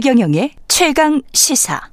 [0.00, 1.90] 최경영의 최강 시사.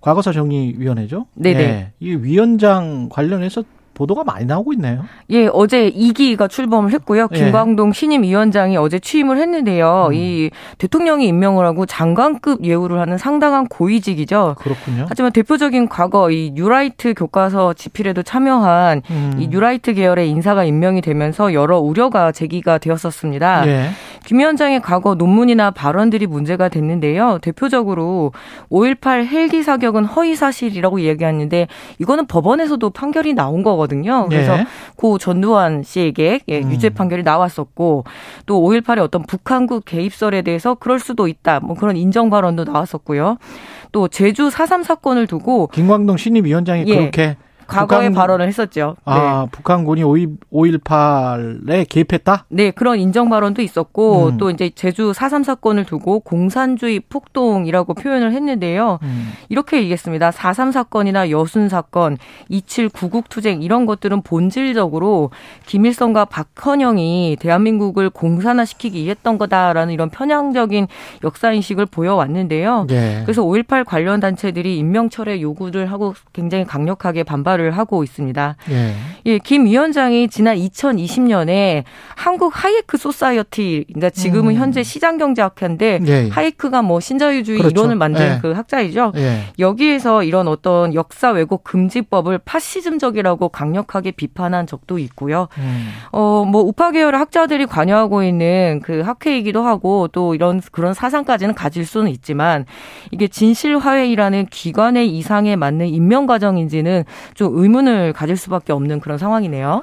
[0.00, 1.26] 과거사 정리위원회죠?
[1.34, 1.58] 네네.
[1.58, 3.62] 네, 이 위원장 관련해서
[4.00, 5.04] 보도가 많이 나오고 있네요.
[5.28, 7.28] 예, 어제 2기가 출범을 했고요.
[7.32, 7.36] 예.
[7.36, 10.06] 김광동 신임 위원장이 어제 취임을 했는데요.
[10.08, 10.14] 음.
[10.14, 14.56] 이 대통령이 임명을 하고 장관급 예우를 하는 상당한 고위직이죠.
[14.58, 15.04] 그렇군요.
[15.06, 19.36] 하지만 대표적인 과거 이 뉴라이트 교과서 집필에도 참여한 음.
[19.38, 23.66] 이 뉴라이트 계열의 인사가 임명이 되면서 여러 우려가 제기가 되었었습니다.
[23.68, 23.90] 예.
[24.24, 27.38] 김 위원장의 과거 논문이나 발언들이 문제가 됐는데요.
[27.42, 28.32] 대표적으로
[28.70, 31.68] 5.18 헬기 사격은 허위 사실이라고 얘기했는데
[31.98, 34.26] 이거는 법원에서도 판결이 나온 거거든요.
[34.28, 34.66] 그래서 예.
[34.96, 36.70] 고 전두환 씨에게 예, 음.
[36.70, 38.04] 유죄 판결이 나왔었고
[38.46, 41.60] 또 5.18의 어떤 북한국 개입설에 대해서 그럴 수도 있다.
[41.60, 43.38] 뭐 그런 인정 발언도 나왔었고요.
[43.92, 46.96] 또 제주 4.3 사건을 두고 김광동 신임 위원장이 예.
[46.96, 47.36] 그렇게
[47.70, 48.96] 과거에 북한- 발언을 했었죠.
[49.06, 49.12] 네.
[49.12, 50.02] 아, 북한군이
[50.84, 52.44] 5.18에 개입했다?
[52.48, 54.36] 네, 그런 인정 발언도 있었고 음.
[54.38, 58.98] 또 이제 제주 4.3 사건을 두고 공산주의 폭동이라고 표현을 했는데요.
[59.02, 59.32] 음.
[59.48, 60.30] 이렇게 얘기했습니다.
[60.30, 65.30] 4.3 사건이나 여순 사건, 27 구국 투쟁 이런 것들은 본질적으로
[65.66, 70.86] 김일성과 박헌영이 대한민국을 공산화시키기 위해 했던 거다라는 이런 편향적인
[71.24, 72.86] 역사 인식을 보여왔는데요.
[72.90, 73.22] 예.
[73.24, 78.56] 그래서 5.18 관련 단체들이 인명철회 요구를 하고 굉장히 강력하게 반발을 하고 있습니다.
[78.70, 78.94] 예.
[79.26, 81.84] 예, 김 위원장이 지난 2020년에
[82.16, 84.60] 한국 하이에크 소사이어티, 그러니까 지금은 음.
[84.60, 86.28] 현재 시장경제학회인데 예.
[86.28, 87.72] 하이에크가 뭐 신자유주의 그렇죠.
[87.72, 88.38] 이론을 만든 예.
[88.40, 89.12] 그 학자이죠.
[89.16, 89.44] 예.
[89.58, 95.48] 여기에서 이런 어떤 역사 왜곡 금지법을 파시즘적이라고 강력하게 비판한 적도 있고요.
[95.58, 95.88] 음.
[96.12, 101.86] 어, 뭐 우파 계열의 학자들이 관여하고 있는 그 학회이기도 하고 또 이런 그런 사상까지는 가질
[101.86, 102.64] 수는 있지만
[103.10, 107.04] 이게 진실화해이라는 기관의 이상에 맞는 임명 과정인지는
[107.34, 109.82] 좀 의문을 가질 수밖에 없는 그런 상황이네요.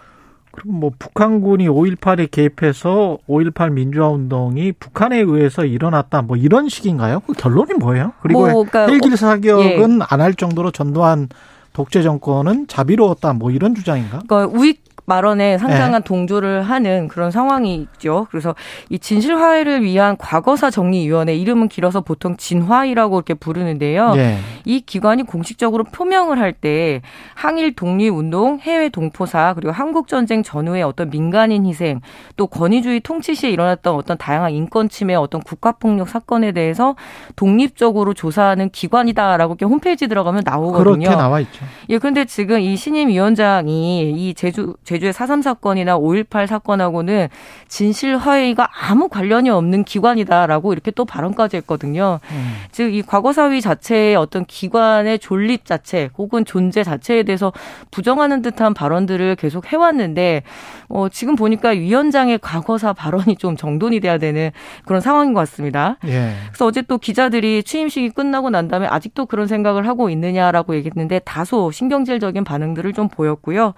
[0.52, 7.20] 그럼 뭐 북한군이 5.18에 개입해서 5.18 민주화 운동이 북한에 의해서 일어났다 뭐 이런 식인가요?
[7.22, 8.14] 그 결론이 뭐예요?
[8.22, 11.30] 그리고 뭐, 그러니까 헬기 사격은 안할 정도로 전두환
[11.74, 14.24] 독재 정권은 자비로웠다 뭐 이런 주장인가?
[14.28, 15.58] 그러니까 우익 네.
[15.58, 18.28] 상당한 동조를 하는 그런 상황이 있죠.
[18.30, 18.56] 그래서
[18.90, 24.14] 이 진실화해를 위한 과거사 정리위원회 이름은 길어서 보통 진화이라고 이렇게 부르는데요.
[24.18, 24.38] 예.
[24.66, 27.02] 이 기관이 공식적으로 표명을 할 때
[27.36, 32.02] 항일 독립운동, 해외 동포사 그리고 한국 전쟁 전후의 어떤 민간인 희생,
[32.36, 36.96] 또 권위주의 통치 시에 일어났던 어떤 다양한 인권 침해, 어떤 국가 폭력 사건에 대해서
[37.36, 40.84] 독립적으로 조사하는 기관이다라고 이렇게 홈페이지 들어가면 나오거든요.
[40.84, 41.64] 그렇게 나와 있죠.
[41.90, 47.28] 예, 근데 지금 이 신임 위원장이 이 제주 제주 의 4.3 사건이나 5.18 사건하고는
[47.68, 52.20] 진실화해가 아무 관련이 없는 기관이다라고 이렇게 또 발언까지 했거든요.
[52.32, 52.54] 음.
[52.72, 57.52] 즉이 과거사위 자체의 어떤 기관의 존립 자체 혹은 존재 자체에 대해서
[57.92, 60.44] 부정하는 듯한 발언들을 계속 해왔는데
[60.90, 64.52] 어, 지금 보니까 위원장의 과거사 발언이 좀 정돈이 돼야 되는
[64.86, 65.98] 그런 상황인 것 같습니다.
[66.06, 66.34] 예.
[66.48, 71.72] 그래서 어제 또 기자들이 취임식이 끝나고 난 다음에 아직도 그런 생각을 하고 있느냐라고 얘기했는데 다소
[71.72, 73.74] 신경질적인 반응들을 좀 보였고요.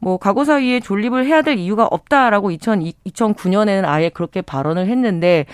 [0.00, 5.46] 뭐 과거사 위에 존립을 해야 될 이유가 없다라고 2000, 2009년에는 아예 그렇게 발언을 했는데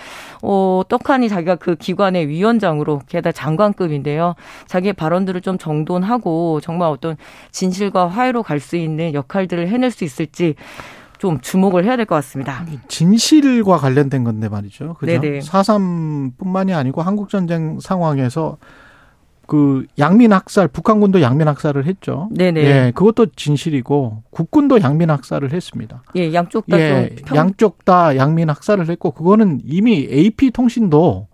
[0.42, 4.34] 어, 떡하니 자기가 그 기관의 위원장으로 게다가 장관급인데요.
[4.66, 7.16] 자기의 발언들을 좀 정돈하고 정말 어떤
[7.50, 10.54] 진실과 화해로 갈 수 있는 역할들을 해낼 수 있을지
[11.19, 12.65] 좀 주목을 해야 될 것 같습니다.
[12.88, 14.94] 진실과 관련된 건데 말이죠.
[14.94, 15.21] 그죠?
[15.21, 15.41] 네네.
[15.41, 18.56] 4.3뿐만이 아니고 한국 전쟁 상황에서
[19.47, 22.28] 그 양민 학살 북한군도 양민 학살을 했죠.
[22.32, 22.60] 네네.
[22.60, 26.03] 예, 그것도 진실이고 국군도 양민 학살을 했습니다.
[26.16, 31.28] 예, 양쪽 다 예, 좀 평, 양쪽 다 양민 학살을 했고 그거는 이미 AP 통신도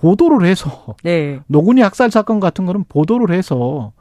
[0.00, 1.40] 보도를 해서 네.
[1.46, 3.92] 노군이 학살 사건 같은 거는 보도를 해서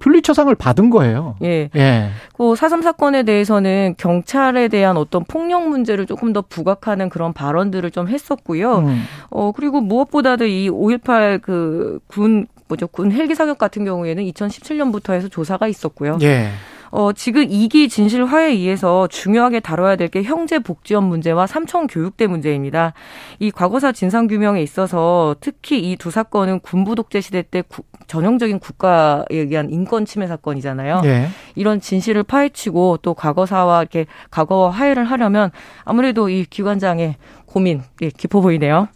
[0.00, 1.36] 퓰리처상을 받은 거예요.
[1.42, 1.70] 예.
[1.76, 2.10] 예.
[2.36, 8.08] 그 사삼 사건에 대해서는 경찰에 대한 어떤 폭력 문제를 조금 더 부각하는 그런 발언들을 좀
[8.08, 8.78] 했었고요.
[8.78, 9.02] 음.
[9.30, 15.28] 어 그리고 무엇보다도 이 5.18 그 군 뭐죠 군 헬기 사격 같은 경우에는 2017년부터 해서
[15.28, 16.18] 조사가 있었고요.
[16.22, 16.48] 예.
[16.96, 22.28] 어, 지금 이기 진실 화해에 의해서 중요하게 다뤄야 될 게 형제 복지원 문제와 삼청 교육대
[22.28, 22.92] 문제입니다.
[23.40, 28.60] 이 과거사 진상 규명에 있어서 특히 이 두 사건은 군부 독재 시대 때 구- 전형적인
[28.60, 31.02] 국가에 의한 인권 침해 사건이잖아요.
[31.04, 31.28] 예.
[31.56, 35.50] 이런 진실을 파헤치고 또 과거사와 이렇게 과거와 화해를 하려면
[35.84, 37.16] 아무래도 이 기관장의
[37.46, 38.86] 고민 예, 깊어 보이네요.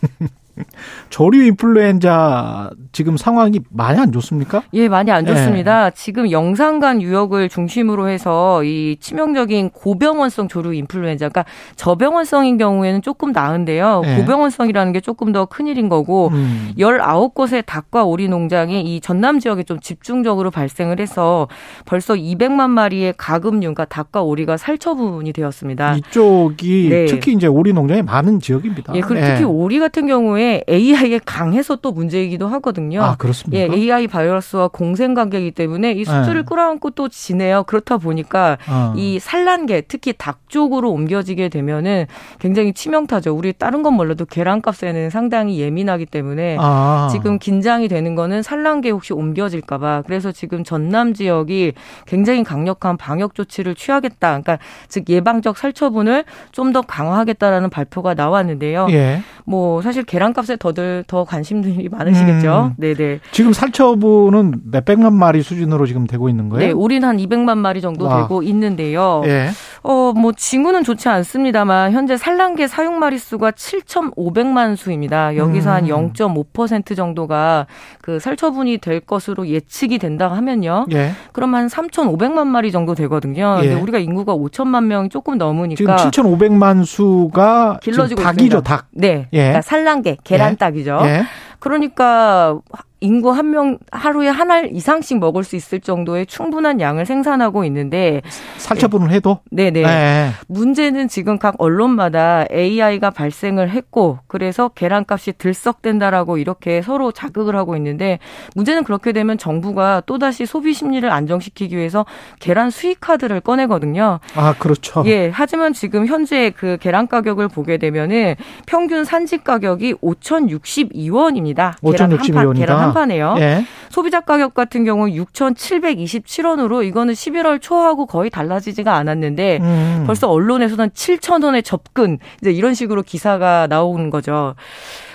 [1.10, 4.62] 조류 인플루엔자 지금 상황이 많이 안 좋습니까?
[4.72, 5.86] 예, 많이 안 좋습니다.
[5.86, 5.90] 예.
[5.94, 11.44] 지금 영산간 유역을 중심으로 해서 이 치명적인 고병원성 조류 인플루엔자, 그러니까
[11.76, 14.02] 저병원성인 경우에는 조금 나은데요.
[14.04, 14.16] 예.
[14.16, 16.72] 고병원성이라는 게 조금 더 큰일인 거고 음.
[16.78, 21.48] 19곳의 닭과 오리 농장이 이 전남 지역에 좀 집중적으로 발생을 해서
[21.84, 25.96] 벌써 200만 마리의 가금류, 그러니까 닭과 오리가 살처분이 되었습니다.
[25.96, 27.06] 이쪽이 네.
[27.06, 28.94] 특히 이제 오리 농장이 많은 지역입니다.
[28.94, 29.44] 예, 그리고 특히 예.
[29.44, 33.02] 오리 같은 경우에 AI에 강해서 또 문제이기도 하거든요.
[33.02, 33.58] 아, 그렇습니까?
[33.58, 36.46] 예, AI 바이러스와 공생 관계이기 때문에 이 수주를 네.
[36.46, 37.64] 끌어안고 또 지내요.
[37.64, 38.92] 그렇다 보니까 어.
[38.96, 42.06] 이 산란계, 특히 닭 쪽으로 옮겨지게 되면은
[42.38, 43.34] 굉장히 치명타죠.
[43.34, 47.08] 우리 다른 건 몰라도 계란값에는 상당히 예민하기 때문에 아.
[47.10, 50.02] 지금 긴장이 되는 거는 산란계 혹시 옮겨질까 봐.
[50.06, 51.72] 그래서 지금 전남 지역이
[52.06, 54.28] 굉장히 강력한 방역 조치를 취하겠다.
[54.28, 54.58] 그러니까
[54.88, 58.88] 즉 예방적 살처분을 좀 더 강화하겠다라는 발표가 나왔는데요.
[58.90, 59.22] 예.
[59.44, 62.72] 뭐 사실 계란 값에 더들 더 관심들이 많으시겠죠.
[62.72, 62.74] 음.
[62.76, 63.20] 네네.
[63.32, 66.66] 지금 살처분은 몇 백만 마리 수준으로 지금 되고 있는 거예요?
[66.66, 68.22] 네, 우리는 한 200만 마리 정도 와.
[68.22, 69.22] 되고 있는데요.
[69.24, 69.50] 예.
[69.86, 75.36] 어, 뭐 징후는 좋지 않습니다만 현재 산란계 사육 마리 수가 7,500만 수입니다.
[75.36, 76.12] 여기서 음.
[76.14, 77.66] 한0.5% 정도가
[78.00, 80.86] 그 살처분이 될 것으로 예측이 된다 하면요.
[80.92, 81.12] 예.
[81.32, 83.58] 그럼 한 3,500만 마리 정도 되거든요.
[83.62, 83.68] 예.
[83.68, 88.62] 근데 우리가 인구가 5천만 명이 조금 넘으니까 지금 7,500만 수가 길러지고 닭이죠.
[88.62, 88.86] 닭.
[88.90, 89.28] 네.
[89.34, 89.38] 예.
[89.38, 91.00] 그러니까 산란계, 계란 닭이죠.
[91.04, 91.24] 예.
[91.58, 92.58] 그러니까
[93.04, 98.20] 인구 한 명 하루에 한 알 이상씩 먹을 수 있을 정도의 충분한 양을 생산하고 있는데
[98.58, 100.30] 살처분을 해도 네네 네.
[100.48, 108.18] 문제는 지금 각 언론마다 AI가 발생을 했고 그래서 계란값이 들썩된다라고 이렇게 서로 자극을 하고 있는데
[108.54, 112.04] 문제는 그렇게 되면 정부가 또 다시 소비 심리를 안정시키기 위해서
[112.40, 114.20] 계란 수익 카드를 꺼내거든요.
[114.34, 115.02] 아 그렇죠.
[115.06, 118.36] 예 하지만 지금 현재 그 계란 가격을 보게 되면은
[118.66, 121.74] 평균 산지 가격이 5,062원입니다.
[121.82, 122.56] 5,062원이다.
[122.58, 123.34] 계란 한 판 에요.
[123.38, 123.64] 예.
[123.90, 130.04] 소비자 가격 같은 경우 6,727원으로 이거는 11월 초하고 거의 달라지지가 않았는데 음.
[130.06, 134.54] 벌써 언론에서는 7,000원에 접근 이제 이런 식으로 기사가 나오는 거죠.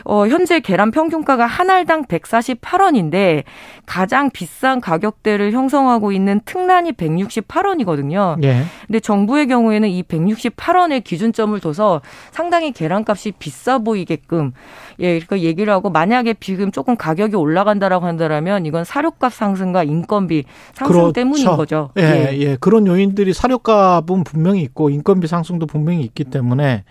[0.05, 3.43] 어, 현재 계란 평균가가 한 알당 148원인데
[3.85, 8.43] 가장 비싼 가격대를 형성하고 있는 특란이 168원이거든요.
[8.43, 8.63] 예.
[8.87, 12.01] 근데 정부의 경우에는 이 168원의 기준점을 둬서
[12.31, 14.51] 상당히 계란값이 비싸 보이게끔
[14.99, 20.43] 예, 그러니까 얘기를 하고 만약에 지금 조금 가격이 올라간다라고 한다라면 이건 사료값 상승과 인건비
[20.73, 21.13] 상승 그렇죠.
[21.13, 21.89] 때문인 거죠.
[21.97, 22.57] 예, 예, 예.
[22.59, 26.83] 그런 요인들이 사료값은 분명히 있고 인건비 상승도 분명히 있기 때문에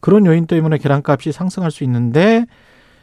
[0.00, 2.46] 그런 요인 때문에 계란값이 상승할 수 있는데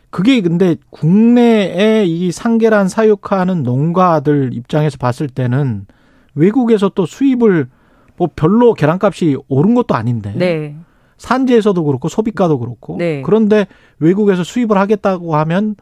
[0.10, 5.86] 그게 근데 국내에 이 상계란 사육하는 농가들 입장에서 봤을 때는
[6.36, 7.68] 외국에서 또 수입을
[8.18, 10.76] 뭐 별로 계란값이 오른 것도 아닌데 네.
[11.18, 13.22] 산지에서도 그렇고 소비가도 그렇고 네.
[13.24, 13.68] 그런데
[14.00, 15.76] 외국에서 수입을 하겠다고 하면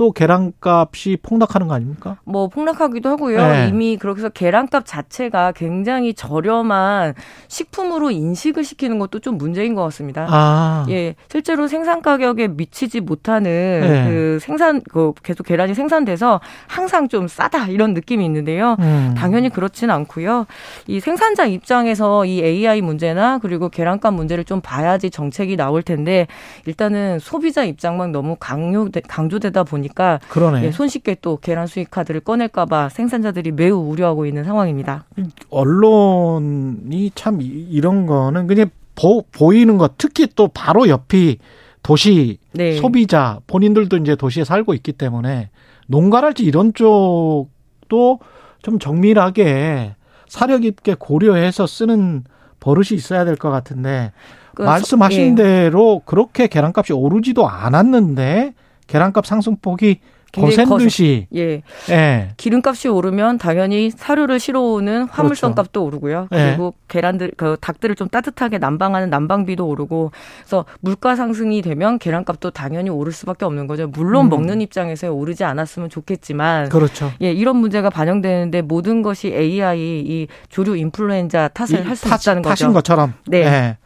[0.00, 2.16] 또 계란값이 폭락하는 거 아닙니까?
[2.24, 3.36] 뭐 폭락하기도 하고요.
[3.36, 3.68] 네.
[3.68, 7.12] 이미 그렇게 해서 계란값 자체가 굉장히 저렴한
[7.48, 10.26] 식품으로 인식을 시키는 것도 좀 문제인 것 같습니다.
[10.30, 10.86] 아.
[10.88, 13.50] 예, 실제로 생산 가격에 미치지 못하는
[13.82, 14.08] 네.
[14.08, 18.76] 그 생산 그 계속 계란이 생산돼서 항상 좀 싸다 이런 느낌이 있는데요.
[18.80, 19.14] 음.
[19.18, 20.46] 당연히 그렇지는 않고요.
[20.86, 26.26] 이 생산자 입장에서 이 AI 문제나 그리고 계란값 문제를 좀 봐야지 정책이 나올 텐데
[26.64, 30.64] 일단은 소비자 입장만 너무 강요 강조되다 보니 보니까 그러네.
[30.64, 35.04] 예, 손쉽게 또 계란 수익 카드를 꺼낼까봐 생산자들이 매우 우려하고 있는 상황입니다.
[35.50, 41.38] 언론이 참 이런 거는 그냥 보, 보이는 것 특히 또 바로 옆이
[41.82, 42.76] 도시 네.
[42.76, 45.50] 소비자 본인들도 이제 도시에 살고 있기 때문에
[45.86, 48.18] 농가랄지 이런 쪽도
[48.62, 49.94] 좀 정밀하게
[50.28, 52.24] 사력 있게 고려해서 쓰는
[52.60, 54.12] 버릇이 있어야 될 것 같은데
[54.54, 55.42] 그 말씀하신 예.
[55.42, 58.52] 대로 그렇게 계란값이 오르지도 않았는데
[58.90, 60.00] 계란값 상승폭이
[60.32, 61.60] 거센 듯이 예.
[61.90, 62.28] 예.
[62.36, 65.54] 기름값이 오르면 당연히 사료를 실어오는 화물선 그렇죠.
[65.56, 66.28] 값도 오르고요.
[66.30, 66.36] 예.
[66.50, 66.84] 그리고 예.
[66.86, 73.12] 계란들 그 닭들을 좀 따뜻하게 난방하는 난방비도 오르고 그래서 물가 상승이 되면 계란값도 당연히 오를
[73.12, 73.88] 수밖에 없는 거죠.
[73.88, 74.30] 물론 음.
[74.30, 77.10] 먹는 입장에서 오르지 않았으면 좋겠지만 그렇죠.
[77.22, 82.64] 예, 이런 문제가 반영되는데 모든 것이 AI 이 조류 인플루엔자 탓을 할 수 있다는 거죠.
[82.66, 83.14] 탓인 것처럼.
[83.26, 83.38] 네.
[83.38, 83.76] 예.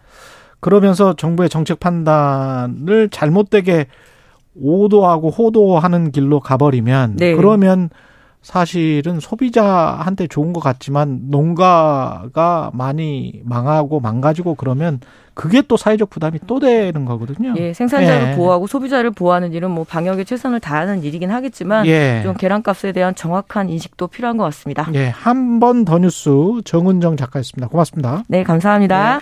[0.61, 3.87] 그러면서 정부의 정책 판단을 잘못되게
[4.61, 7.35] 오도하고 호도하는 길로 가버리면 네.
[7.35, 7.91] 그러면
[8.43, 15.01] 사실은 소비자한테 좋은 것 같지만 농가가 많이 망하고 망가지고 그러면
[15.33, 17.55] 그게 또 사회적 부담이 또 되는 거거든요.
[17.57, 18.37] 예, 생산자를 예.
[18.37, 22.21] 보호하고 소비자를 보호하는 일은 뭐 방역에 최선을 다하는 일이긴 하겠지만 예.
[22.23, 24.89] 좀 계란값에 대한 정확한 인식도 필요한 것 같습니다.
[24.95, 26.31] 예, 한 번 더 뉴스
[26.65, 27.69] 정은정 작가였습니다.
[27.69, 28.23] 고맙습니다.
[28.29, 29.17] 네, 감사합니다.
[29.17, 29.21] 예.